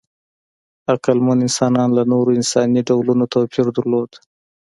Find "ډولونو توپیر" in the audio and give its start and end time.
2.89-3.65